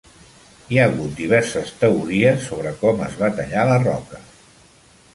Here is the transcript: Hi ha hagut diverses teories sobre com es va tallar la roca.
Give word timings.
Hi 0.75 0.79
ha 0.79 0.85
hagut 0.91 1.13
diverses 1.19 1.69
teories 1.83 2.49
sobre 2.49 2.75
com 2.83 3.07
es 3.11 3.23
va 3.23 3.33
tallar 3.41 3.71
la 3.73 3.81
roca. 3.89 4.27